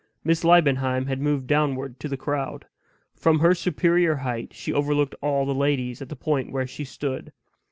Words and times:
Miss 0.23 0.43
Liebenheim 0.43 1.05
had 1.05 1.21
moved 1.21 1.45
downward 1.45 1.99
to 1.99 2.07
the 2.07 2.17
crowd. 2.17 2.65
From 3.13 3.37
her 3.37 3.53
superior 3.53 4.15
height 4.15 4.51
she 4.51 4.73
overlooked 4.73 5.13
all 5.21 5.45
the 5.45 5.53
ladies 5.53 6.01
at 6.01 6.09
the 6.09 6.15
point 6.15 6.51
where 6.51 6.65
she 6.65 6.83
stood. 6.85 7.31